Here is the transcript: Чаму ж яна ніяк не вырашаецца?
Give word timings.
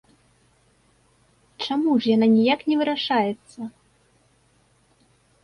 Чаму 1.65 1.91
ж 2.05 2.09
яна 2.15 2.27
ніяк 2.37 2.59
не 2.71 2.75
вырашаецца? 2.81 3.61